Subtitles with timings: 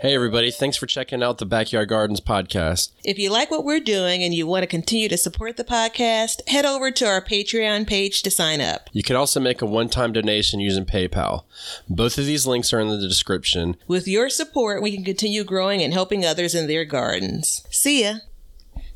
[0.00, 0.52] Hey, everybody.
[0.52, 2.92] Thanks for checking out the Backyard Gardens podcast.
[3.04, 6.48] If you like what we're doing and you want to continue to support the podcast,
[6.48, 8.90] head over to our Patreon page to sign up.
[8.92, 11.46] You can also make a one time donation using PayPal.
[11.88, 13.76] Both of these links are in the description.
[13.88, 17.66] With your support, we can continue growing and helping others in their gardens.
[17.68, 18.18] See ya.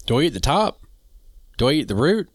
[0.06, 0.82] Do I eat the top?
[1.58, 2.28] Do I eat the root?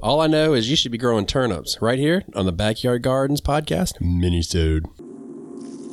[0.00, 3.40] All I know is you should be growing turnips right here on the Backyard Gardens
[3.40, 4.84] podcast minisode.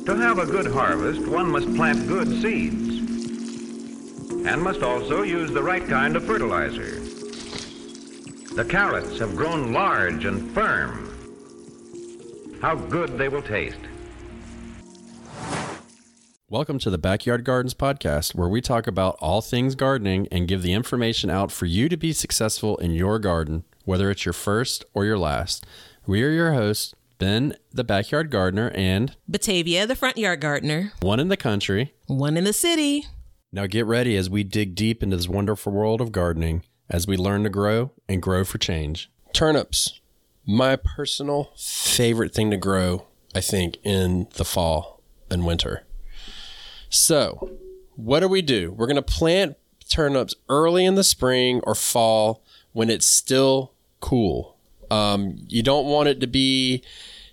[0.06, 2.98] To have a good harvest, one must plant good seeds
[4.46, 7.00] and must also use the right kind of fertilizer.
[8.54, 11.08] The carrots have grown large and firm.
[12.60, 13.78] How good they will taste.
[16.50, 20.60] Welcome to the Backyard Gardens podcast, where we talk about all things gardening and give
[20.60, 24.84] the information out for you to be successful in your garden, whether it's your first
[24.92, 25.64] or your last.
[26.06, 30.92] We are your hosts, Ben, the backyard gardener, and Batavia, the front yard gardener.
[31.00, 31.94] one in the country.
[32.06, 33.06] One in the city.
[33.52, 37.16] Now get ready as we dig deep into this wonderful world of gardening as we
[37.16, 39.10] learn to grow and grow for change.
[39.32, 40.00] Turnips,
[40.46, 45.84] my personal favorite thing to grow, I think, in the fall and winter.
[46.88, 47.58] So,
[47.96, 48.72] what do we do?
[48.72, 49.56] We're going to plant
[49.88, 52.42] turnips early in the spring or fall
[52.72, 54.53] when it's still cool.
[54.90, 56.82] Um, you don't want it to be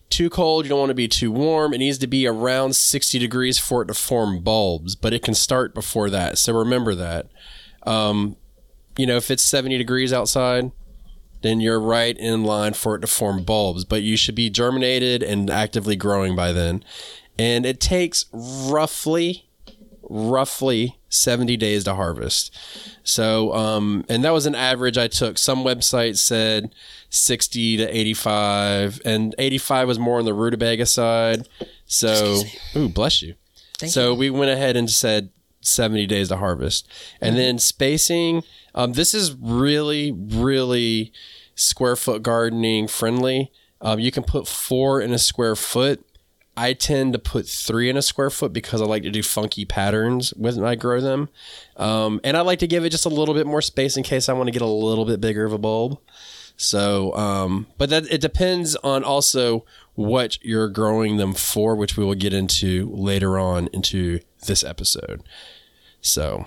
[0.10, 0.66] too cold.
[0.66, 1.74] You don't want to be too warm.
[1.74, 5.34] It needs to be around 60 degrees for it to form bulbs, but it can
[5.34, 6.38] start before that.
[6.38, 7.30] So remember that.
[7.84, 8.36] Um,
[8.98, 10.72] you know, if it's 70 degrees outside,
[11.42, 15.24] then you're right in line for it to form bulbs, but you should be germinated
[15.24, 16.84] and actively growing by then.
[17.40, 19.50] And it takes roughly,
[20.12, 22.56] roughly 70 days to harvest.
[23.04, 25.38] So, um, and that was an average I took.
[25.38, 26.76] Some websites said
[27.10, 31.48] 60 to 85, and 85 was more on the rutabaga side.
[31.86, 32.44] So,
[32.76, 33.36] ooh, bless you.
[33.88, 35.30] so we went ahead and said
[35.62, 36.88] 70 days to harvest.
[37.22, 38.44] And then spacing,
[38.76, 41.14] um, this is really, really
[41.56, 43.52] square foot gardening friendly.
[43.80, 46.06] Um, you can put four in a square foot.
[46.58, 49.64] I tend to put three in a square foot because I like to do funky
[49.66, 51.30] patterns when I grow them.
[51.78, 54.28] Um, and I like to give it just a little bit more space in case
[54.28, 55.98] I want to get a little bit bigger of a bulb.
[56.58, 62.04] So, um, but that it depends on also what you're growing them for, which we
[62.06, 65.24] will get into later on into this episode.
[66.02, 66.46] So,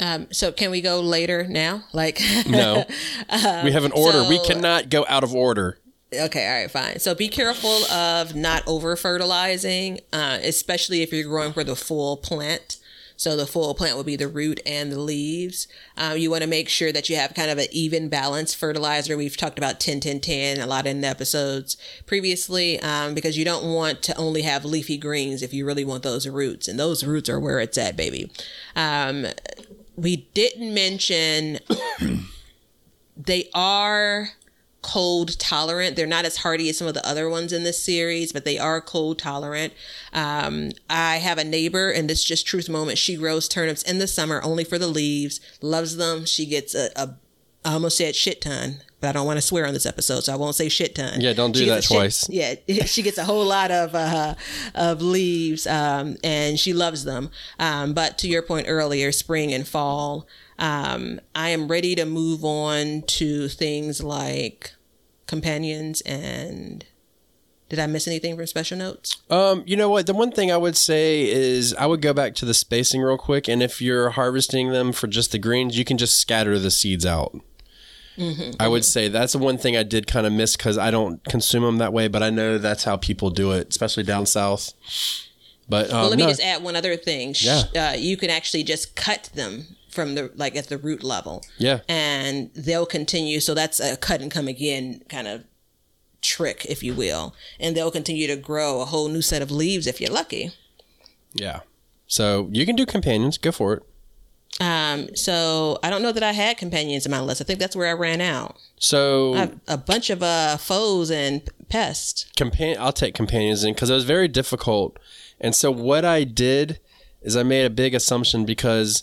[0.00, 1.84] Um, so can we go later now?
[1.92, 2.84] Like, no,
[3.64, 4.24] we have an order.
[4.28, 5.78] we Um, cannot go out of order.
[6.12, 6.98] Okay, all right, fine.
[7.00, 12.16] So be careful of not over fertilizing, uh, especially if you're growing for the full
[12.16, 12.78] plant.
[13.18, 15.66] So the full plant will be the root and the leaves.
[15.96, 19.16] Um, you want to make sure that you have kind of an even balanced fertilizer.
[19.16, 21.76] We've talked about 10 10 10 a lot in the episodes
[22.06, 26.04] previously um, because you don't want to only have leafy greens if you really want
[26.04, 26.68] those roots.
[26.68, 28.30] And those roots are where it's at, baby.
[28.76, 29.26] Um,
[29.96, 31.58] we didn't mention
[33.16, 34.28] they are
[34.88, 35.96] cold tolerant.
[35.96, 38.58] They're not as hardy as some of the other ones in this series, but they
[38.58, 39.74] are cold tolerant.
[40.14, 42.96] Um, I have a neighbor, and this just truth moment.
[42.96, 46.24] She grows turnips in the summer only for the leaves, loves them.
[46.24, 47.16] She gets a, a
[47.64, 50.32] I almost said shit ton, but I don't want to swear on this episode, so
[50.32, 51.20] I won't say shit ton.
[51.20, 52.30] Yeah, don't do that shit- twice.
[52.30, 52.54] yeah,
[52.86, 54.36] she gets a whole lot of uh,
[54.74, 57.30] of leaves, um, and she loves them.
[57.58, 60.26] Um, but to your point earlier, spring and fall,
[60.58, 64.72] um, I am ready to move on to things like
[65.28, 66.84] companions and.
[67.68, 69.18] Did I miss anything from special notes?
[69.28, 70.06] Um, you know what?
[70.06, 73.18] The one thing I would say is I would go back to the spacing real
[73.18, 76.70] quick, and if you're harvesting them for just the greens, you can just scatter the
[76.70, 77.38] seeds out.
[78.58, 81.22] I would say that's the one thing I did kind of miss because I don't
[81.24, 84.72] consume them that way, but I know that's how people do it, especially down south.
[85.68, 86.28] But um, Well, let me no.
[86.30, 87.34] just add one other thing.
[87.38, 87.64] Yeah.
[87.76, 91.42] Uh, you can actually just cut them from the like at the root level.
[91.56, 91.80] Yeah.
[91.88, 93.40] And they'll continue.
[93.40, 95.42] So that's a cut and come again kind of
[96.22, 97.34] trick, if you will.
[97.58, 100.52] And they'll continue to grow a whole new set of leaves if you're lucky.
[101.34, 101.60] yeah.
[102.06, 103.38] So you can do companions.
[103.38, 103.82] Go for it.
[104.60, 107.40] Um, so I don't know that I had companions in my list.
[107.40, 108.56] I think that's where I ran out.
[108.78, 112.24] So a bunch of uh, foes and pests.
[112.38, 114.96] compan- I'll take companions in because it was very difficult.
[115.40, 116.78] And so what I did
[117.20, 119.02] is I made a big assumption because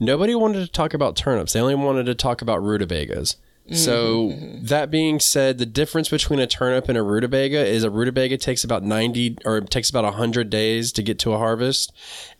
[0.00, 1.52] nobody wanted to talk about turnips.
[1.52, 3.36] They only wanted to talk about rutabagas.
[3.70, 8.38] So that being said, the difference between a turnip and a rutabaga is a rutabaga
[8.38, 11.92] takes about 90 or it takes about 100 days to get to a harvest,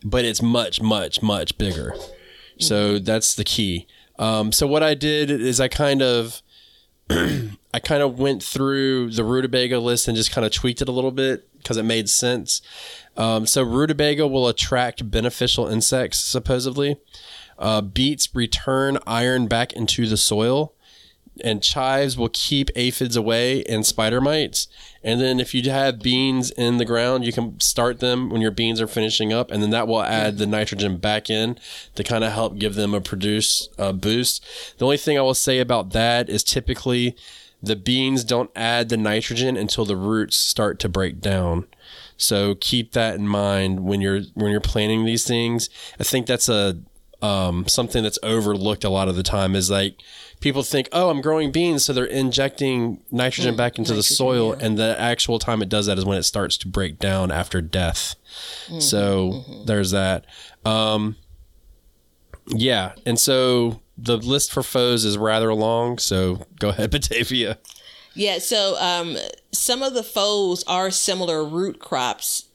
[0.03, 1.93] but it's much much much bigger.
[2.57, 3.85] So that's the key.
[4.17, 6.41] Um, so what I did is I kind of
[7.11, 10.91] I kind of went through the rutabaga list and just kind of tweaked it a
[10.91, 12.61] little bit because it made sense.
[13.17, 16.97] Um, so rutabaga will attract beneficial insects, supposedly.
[17.59, 20.73] Uh, beets return iron back into the soil,
[21.41, 24.67] and chives will keep aphids away and spider mites.
[25.03, 28.51] And then if you have beans in the ground, you can start them when your
[28.51, 31.57] beans are finishing up, and then that will add the nitrogen back in
[31.95, 34.45] to kind of help give them a produce uh, boost.
[34.77, 37.15] The only thing I will say about that is typically
[37.61, 41.67] the beans don't add the nitrogen until the roots start to break down.
[42.15, 45.69] So keep that in mind when you're when you're planting these things.
[45.99, 46.77] I think that's a
[47.21, 49.95] um, something that's overlooked a lot of the time is like
[50.39, 54.65] people think, oh, I'm growing beans, so they're injecting nitrogen back into the soil, yeah.
[54.65, 57.61] and the actual time it does that is when it starts to break down after
[57.61, 58.15] death.
[58.79, 60.25] So there's that.
[60.63, 61.17] Um,
[62.47, 65.97] yeah, and so the list for foes is rather long.
[65.97, 67.57] So go ahead, Batavia.
[68.15, 69.17] Yeah, so um,
[69.51, 72.45] some of the foes are similar root crops.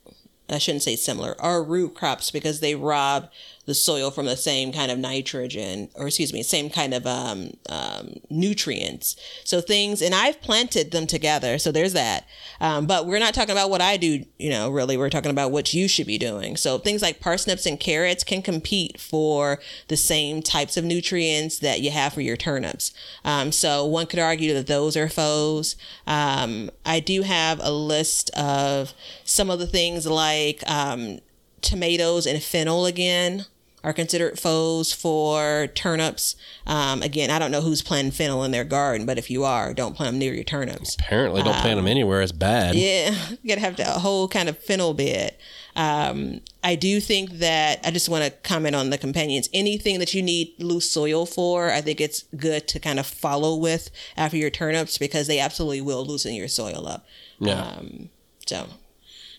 [0.49, 3.31] I shouldn't say similar, are root crops because they rob
[3.67, 7.51] the soil from the same kind of nitrogen, or excuse me, same kind of um,
[7.69, 9.17] um, nutrients.
[9.45, 11.59] So things, and I've planted them together.
[11.59, 12.27] So there's that.
[12.61, 14.97] Um, but we're not talking about what I do, you know, really.
[14.97, 16.57] We're talking about what you should be doing.
[16.57, 21.81] So things like parsnips and carrots can compete for the same types of nutrients that
[21.81, 22.93] you have for your turnips.
[23.25, 25.77] Um, so one could argue that those are foes.
[26.07, 28.93] Um, I do have a list of
[29.25, 31.21] some of the things like um,
[31.63, 33.47] tomatoes and fennel again
[33.85, 36.35] are considered foes for turnips.
[36.67, 39.73] Um, again, I don't know who's planting fennel in their garden, but if you are,
[39.75, 40.97] don't plant them near your turnips.
[40.97, 42.23] Apparently, don't plant them anywhere.
[42.23, 42.75] It's bad.
[42.75, 45.37] Yeah, you gotta have a whole kind of fennel bed.
[45.77, 49.49] Um, I do think that I just want to comment on the companions.
[49.53, 53.57] Anything that you need loose soil for, I think it's good to kind of follow
[53.57, 57.05] with after your turnips because they absolutely will loosen your soil up.
[57.41, 57.61] Yeah.
[57.61, 58.11] Um,
[58.47, 58.69] so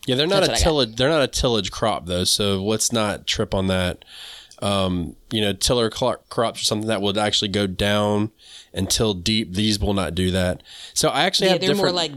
[0.06, 0.60] Yeah, they're not a what I got.
[0.60, 0.96] tillage.
[0.98, 4.04] They're not a tillage crop though, so let's not trip on that.
[4.62, 8.32] Um, you know, tiller crops or something that would actually go down
[8.74, 9.54] and till deep.
[9.54, 10.64] These will not do that.
[10.94, 11.94] So I actually yeah, have they're different.
[11.94, 12.12] more like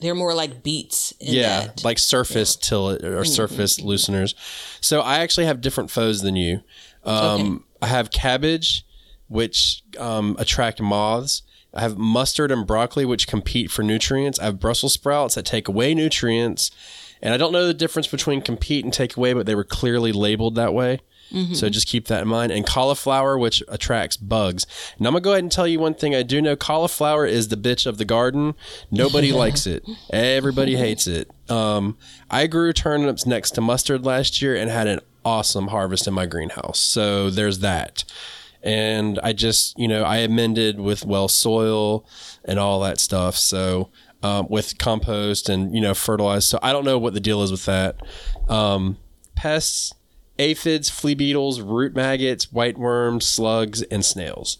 [0.00, 1.12] they're more like beets.
[1.12, 1.84] In yeah, that.
[1.84, 4.34] like surface till it or surface looseners.
[4.80, 6.60] So I actually have different foes than you.
[7.04, 8.84] Um, I have cabbage,
[9.28, 11.42] which um, attract moths.
[11.74, 14.38] I have mustard and broccoli, which compete for nutrients.
[14.38, 16.70] I have Brussels sprouts that take away nutrients.
[17.20, 20.12] And I don't know the difference between compete and take away, but they were clearly
[20.12, 21.00] labeled that way.
[21.54, 22.52] So just keep that in mind.
[22.52, 24.66] And cauliflower, which attracts bugs.
[24.96, 27.26] And I'm going to go ahead and tell you one thing I do know cauliflower
[27.26, 28.54] is the bitch of the garden.
[28.90, 31.30] Nobody likes it, everybody hates it.
[31.50, 31.98] Um,
[32.30, 36.26] I grew turnips next to mustard last year and had an awesome harvest in my
[36.26, 36.78] greenhouse.
[36.78, 38.04] So there's that.
[38.62, 42.06] And I just, you know, I amended with well soil
[42.44, 43.36] and all that stuff.
[43.36, 43.90] So
[44.22, 46.44] um, with compost and, you know, fertilize.
[46.44, 47.96] So I don't know what the deal is with that.
[48.48, 48.98] Um,
[49.36, 49.94] pests,
[50.38, 54.58] aphids, flea beetles, root maggots, white worms, slugs, and snails.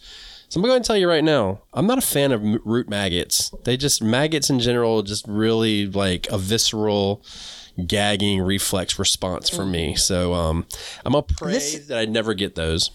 [0.49, 3.53] So I'm going to tell you right now, I'm not a fan of root maggots.
[3.65, 7.23] They just maggots in general just really like a visceral
[7.87, 9.95] gagging reflex response for me.
[9.95, 10.67] So um,
[11.05, 12.91] I'm gonna pray This- that I never get those.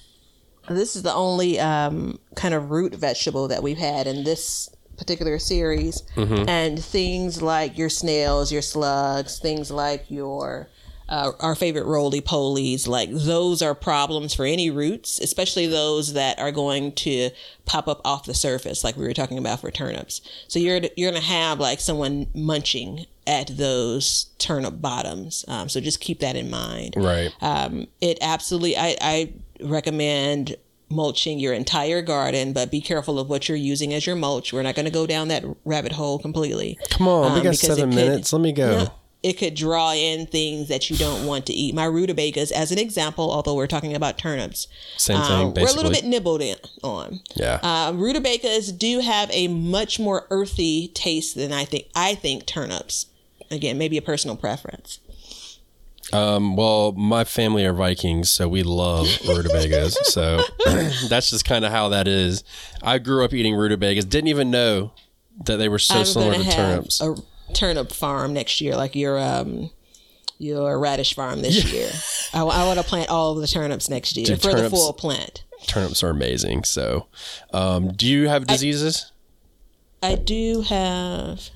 [0.69, 5.37] This is the only um, kind of root vegetable that we've had in this particular
[5.37, 6.03] series.
[6.15, 10.69] And things like your snails, your slugs, things like your
[11.09, 16.39] uh, our favorite roly polies, like those are problems for any roots, especially those that
[16.39, 17.29] are going to
[17.65, 20.21] pop up off the surface, like we were talking about for turnips.
[20.47, 25.45] So you're you're gonna have like someone munching at those turnip bottoms.
[25.47, 27.31] Um, so just keep that in mind Right.
[27.41, 30.55] um, it absolutely I, I recommend
[30.89, 34.61] mulching your entire garden but be careful of what you're using as your mulch we're
[34.61, 37.63] not going to go down that rabbit hole completely Come on, we um, got because
[37.63, 38.31] it seven could- minutes.
[38.33, 38.83] Let me go.
[38.83, 38.93] No,
[39.23, 42.77] it could draw in things that you don't want to eat my rutabagas as an
[42.77, 46.57] example although we're talking about turnips Same thing, um, we're a little bit nibbled in
[46.83, 47.59] on Yeah.
[47.63, 51.85] uh, rutabagas do have a much more earthy taste than I think.
[51.95, 53.05] I think turnips.
[53.51, 54.99] Again, maybe a personal preference.
[56.11, 59.97] Um, well, my family are Vikings, so we love rutabagas.
[60.11, 60.41] so
[61.09, 62.43] that's just kind of how that is.
[62.81, 64.05] I grew up eating rutabagas.
[64.05, 64.91] Didn't even know
[65.45, 67.01] that they were so I'm similar to turnips.
[67.01, 67.15] a
[67.53, 69.71] turnip farm next year, like your um
[70.37, 71.89] your radish farm this year.
[72.33, 75.45] I, want to plant all the turnips next year Dude, for the full plant.
[75.67, 76.65] turnips are amazing.
[76.65, 77.07] So,
[77.51, 79.11] um, do you have diseases?
[80.01, 81.49] I do have.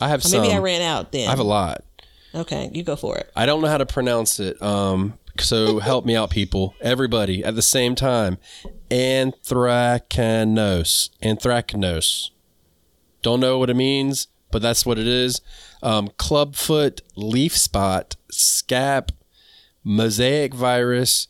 [0.00, 0.40] I, have some.
[0.42, 1.28] Maybe I ran out then.
[1.28, 1.84] I have a lot.
[2.34, 3.30] okay, you go for it.
[3.36, 4.60] I don't know how to pronounce it.
[4.60, 6.74] Um, so help me out, people.
[6.80, 8.38] Everybody at the same time.
[8.90, 11.10] Anthracnose.
[11.22, 12.30] Anthracnose.
[13.22, 15.40] Don't know what it means, but that's what it is.
[15.82, 19.10] Um, clubfoot, leaf spot, scab,
[19.82, 21.26] mosaic virus.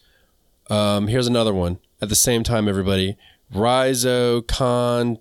[0.68, 1.78] Um, here's another one.
[2.02, 3.16] At the same time, everybody,
[3.50, 5.16] rhizocontania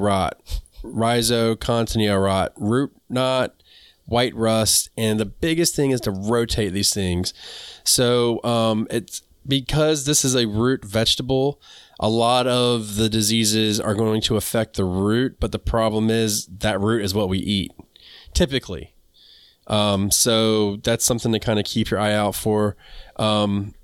[0.00, 3.62] rot, rhizocontania rot, root knot,
[4.06, 7.34] white rust, and the biggest thing is to rotate these things.
[7.84, 11.60] So um, it's because this is a root vegetable.
[12.00, 16.46] A lot of the diseases are going to affect the root, but the problem is
[16.46, 17.72] that root is what we eat,
[18.32, 18.94] typically.
[19.66, 22.76] Um, so that's something to kind of keep your eye out for.
[23.16, 23.74] Um,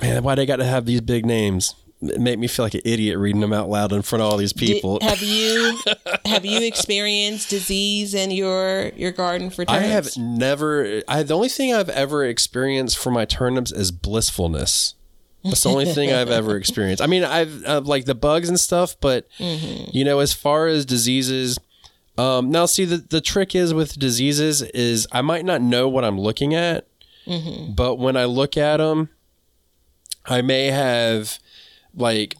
[0.00, 1.74] man, why they got to have these big names?
[2.00, 4.36] It make me feel like an idiot reading them out loud in front of all
[4.36, 4.98] these people.
[4.98, 5.78] Did, have you
[6.26, 9.84] have you experienced disease in your your garden for turnips?
[9.84, 11.02] I have never.
[11.08, 14.94] I the only thing I've ever experienced for my turnips is blissfulness.
[15.44, 17.02] That's the only thing I've ever experienced.
[17.02, 19.90] I mean, I've uh, like the bugs and stuff, but mm-hmm.
[19.92, 21.58] you know, as far as diseases,
[22.16, 26.04] um, now see the the trick is with diseases is I might not know what
[26.04, 26.86] I'm looking at,
[27.26, 27.74] mm-hmm.
[27.74, 29.10] but when I look at them,
[30.24, 31.38] I may have
[31.94, 32.36] like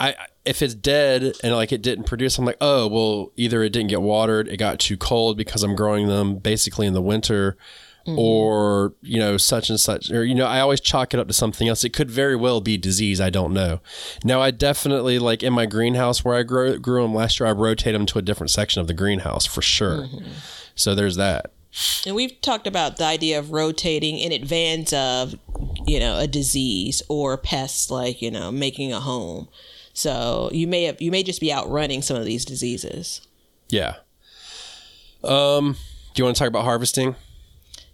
[0.00, 3.70] I if it's dead and like it didn't produce, I'm like, oh well, either it
[3.70, 7.56] didn't get watered, it got too cold because I'm growing them basically in the winter,
[8.08, 8.18] mm-hmm.
[8.18, 11.34] or you know such and such, or you know I always chalk it up to
[11.34, 11.84] something else.
[11.84, 13.20] It could very well be disease.
[13.20, 13.80] I don't know.
[14.24, 17.48] Now I definitely like in my greenhouse where I grew grew them last year.
[17.48, 20.02] I rotate them to a different section of the greenhouse for sure.
[20.02, 20.30] Mm-hmm.
[20.74, 21.52] So there's that.
[22.06, 25.34] And we've talked about the idea of rotating in advance of,
[25.86, 29.48] you know, a disease or pests like, you know, making a home.
[29.92, 33.20] So you may have you may just be outrunning some of these diseases.
[33.68, 33.96] Yeah.
[35.24, 35.76] Um,
[36.14, 37.16] do you want to talk about harvesting?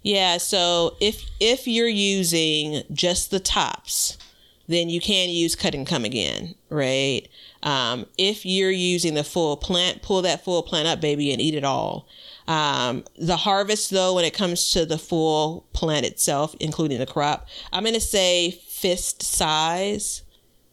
[0.05, 4.19] Yeah, so if if you're using just the tops,
[4.67, 7.27] then you can use cut and come again, right?
[7.63, 11.55] Um, if you're using the full plant, pull that full plant up, baby, and eat
[11.55, 12.07] it all.
[12.47, 17.47] Um, the harvest, though, when it comes to the full plant itself, including the crop,
[17.73, 20.21] I'm going to say fist size.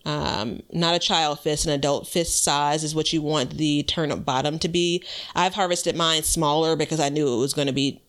[0.05, 4.27] Um, not a child fist, an adult fist size is what you want the turnip
[4.27, 5.03] bottom to be.
[5.35, 8.02] I've harvested mine smaller because I knew it was going to be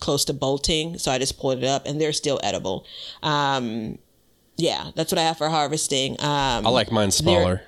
[0.00, 2.86] close to bolting, so I just pulled it up, and they're still edible.
[3.22, 3.98] Um,
[4.56, 6.12] yeah, that's what I have for harvesting.
[6.20, 7.62] Um, I like mine smaller.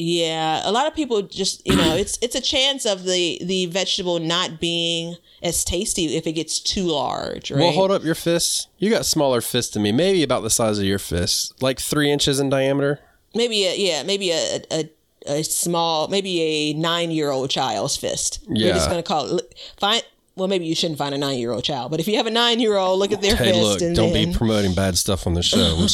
[0.00, 3.66] Yeah, a lot of people just you know it's it's a chance of the the
[3.66, 7.50] vegetable not being as tasty if it gets too large.
[7.50, 7.58] Right?
[7.58, 8.68] Well, hold up your fists.
[8.78, 12.12] You got smaller fists than me, maybe about the size of your fist, like three
[12.12, 13.00] inches in diameter.
[13.34, 14.90] Maybe a yeah, maybe a a,
[15.26, 18.44] a small, maybe a nine year old child's fist.
[18.48, 19.58] Yeah, we're just gonna call it.
[19.78, 20.04] Find
[20.38, 22.30] well, maybe you shouldn't find a nine year old child, but if you have a
[22.30, 23.46] nine year old, look at their face.
[23.48, 23.62] hey, fist.
[23.62, 24.30] Look, and don't then...
[24.30, 25.86] be promoting bad stuff on the show.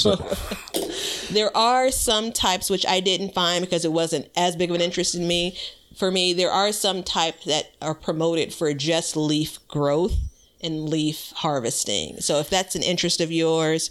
[1.33, 4.83] there are some types which I didn't find because it wasn't as big of an
[4.83, 5.57] interest in me.
[5.97, 10.17] For me, there are some types that are promoted for just leaf growth
[10.63, 12.21] and leaf harvesting.
[12.21, 13.91] So if that's an interest of yours,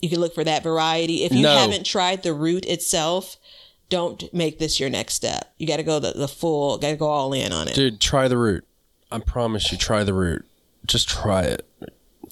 [0.00, 1.24] you can look for that variety.
[1.24, 1.56] If you no.
[1.56, 3.36] haven't tried the root itself,
[3.88, 5.52] don't make this your next step.
[5.58, 7.74] You got to go the, the full, got to go all in on it.
[7.74, 8.66] Dude, try the root.
[9.10, 10.44] I promise you, try the root.
[10.86, 11.66] Just try it.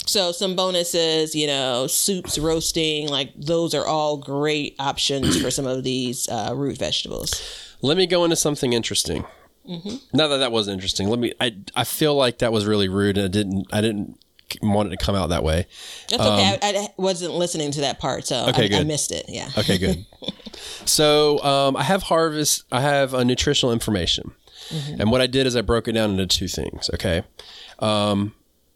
[0.06, 5.66] So some bonuses, you know, soups, roasting, like those are all great options for some
[5.66, 7.42] of these uh, root vegetables.
[7.82, 9.24] Let me go into something interesting.
[9.68, 10.16] Mm-hmm.
[10.16, 11.08] Not that that was interesting.
[11.08, 11.32] Let me.
[11.40, 13.66] I I feel like that was really rude, and I didn't.
[13.72, 14.18] I didn't
[14.60, 15.66] want it to come out that way.
[16.08, 16.54] That's okay.
[16.54, 18.80] Um, I, I, wasn't listening to that part, so okay, I.
[18.80, 19.26] I missed it.
[19.28, 19.48] Yeah.
[19.56, 20.04] Okay, good.
[20.84, 22.64] so um, I have harvest.
[22.70, 24.32] I have a nutritional information.
[24.68, 25.00] Mm-hmm.
[25.00, 26.88] And what I did is I broke it down into two things.
[26.94, 27.22] Okay.
[27.78, 28.34] Um,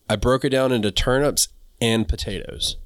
[0.08, 1.48] I broke it down into turnips
[1.80, 2.76] and potatoes.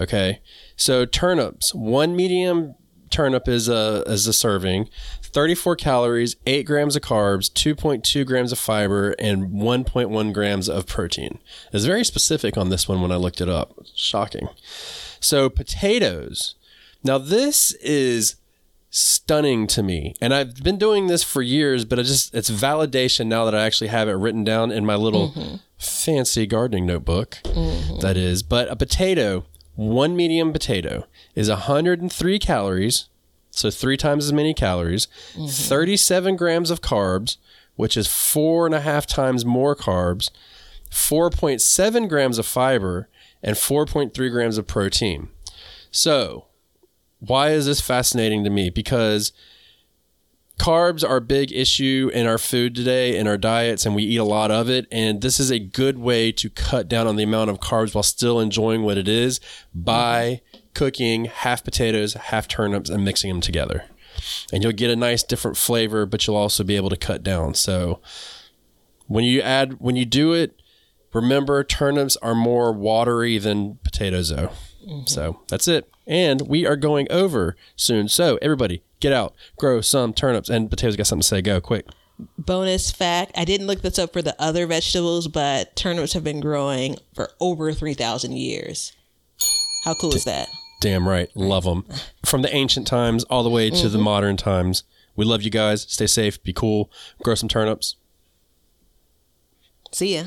[0.00, 0.40] Okay.
[0.76, 2.74] So turnips, one medium
[3.10, 4.88] turnip is a is a serving,
[5.22, 11.38] 34 calories, 8 grams of carbs, 2.2 grams of fiber, and 1.1 grams of protein.
[11.72, 13.74] It's very specific on this one when I looked it up.
[13.94, 14.48] Shocking.
[15.20, 16.56] So potatoes.
[17.04, 18.36] Now this is
[18.94, 20.14] stunning to me.
[20.20, 23.88] And I've been doing this for years, but just it's validation now that I actually
[23.88, 25.56] have it written down in my little mm-hmm.
[25.76, 27.38] fancy gardening notebook.
[27.42, 27.98] Mm-hmm.
[27.98, 33.08] That is, but a potato, one medium potato is 103 calories,
[33.50, 35.46] so three times as many calories, mm-hmm.
[35.46, 37.36] 37 grams of carbs,
[37.74, 40.30] which is four and a half times more carbs,
[40.88, 43.08] 4.7 grams of fiber,
[43.42, 45.30] and 4.3 grams of protein.
[45.90, 46.46] So,
[47.28, 48.70] why is this fascinating to me?
[48.70, 49.32] Because
[50.58, 54.18] carbs are a big issue in our food today in our diets and we eat
[54.18, 57.24] a lot of it and this is a good way to cut down on the
[57.24, 59.40] amount of carbs while still enjoying what it is
[59.74, 60.40] by
[60.72, 63.82] cooking half potatoes half turnips and mixing them together
[64.52, 67.54] and you'll get a nice different flavor, but you'll also be able to cut down.
[67.54, 68.00] So
[69.06, 70.60] when you add, when you do it,
[71.12, 74.50] remember turnips are more watery than potatoes, though.
[74.86, 75.06] Mm-hmm.
[75.06, 75.90] So that's it.
[76.06, 78.08] And we are going over soon.
[78.08, 80.96] So everybody, get out, grow some turnips and potatoes.
[80.96, 81.42] Got something to say?
[81.42, 81.86] Go quick.
[82.38, 86.40] Bonus fact I didn't look this up for the other vegetables, but turnips have been
[86.40, 88.92] growing for over 3,000 years.
[89.84, 90.48] How cool D- is that?
[90.80, 91.30] Damn right.
[91.34, 91.84] Love them.
[92.24, 93.92] From the ancient times all the way to mm-hmm.
[93.92, 94.84] the modern times.
[95.16, 95.82] We love you guys.
[95.88, 96.42] Stay safe.
[96.42, 96.90] Be cool.
[97.22, 97.96] Grow some turnips.
[99.92, 100.24] See ya.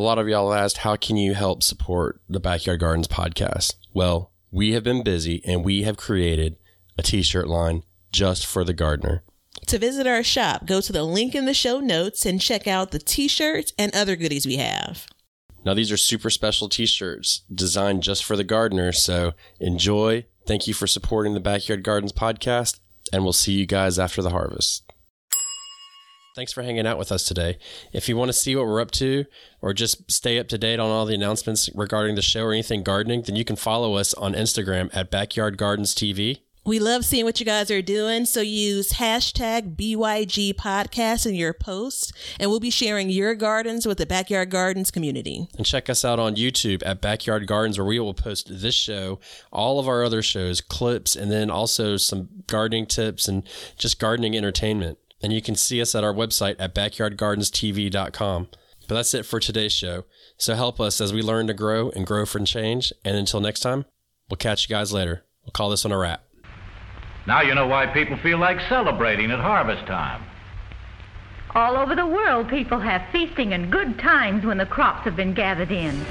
[0.00, 3.74] A lot of y'all asked, how can you help support the Backyard Gardens podcast?
[3.92, 6.56] Well, we have been busy and we have created
[6.96, 9.22] a t shirt line just for the gardener.
[9.66, 12.92] To visit our shop, go to the link in the show notes and check out
[12.92, 15.06] the t shirts and other goodies we have.
[15.66, 18.92] Now, these are super special t shirts designed just for the gardener.
[18.92, 20.24] So enjoy.
[20.46, 22.80] Thank you for supporting the Backyard Gardens podcast,
[23.12, 24.89] and we'll see you guys after the harvest.
[26.40, 27.58] Thanks for hanging out with us today.
[27.92, 29.26] If you want to see what we're up to
[29.60, 32.82] or just stay up to date on all the announcements regarding the show or anything
[32.82, 36.38] gardening, then you can follow us on Instagram at Backyard Gardens TV.
[36.64, 38.24] We love seeing what you guys are doing.
[38.24, 43.98] So use hashtag BYG podcast in your posts, and we'll be sharing your gardens with
[43.98, 45.46] the Backyard Gardens community.
[45.58, 49.20] And check us out on YouTube at Backyard Gardens, where we will post this show,
[49.52, 54.34] all of our other shows, clips, and then also some gardening tips and just gardening
[54.34, 54.96] entertainment.
[55.22, 58.48] And you can see us at our website at backyardgardenstv.com.
[58.88, 60.04] But that's it for today's show.
[60.36, 62.92] So help us as we learn to grow and grow for change.
[63.04, 63.84] And until next time,
[64.28, 65.24] we'll catch you guys later.
[65.44, 66.24] We'll call this one a wrap.
[67.26, 70.24] Now you know why people feel like celebrating at harvest time.
[71.54, 75.34] All over the world, people have feasting and good times when the crops have been
[75.34, 76.04] gathered in.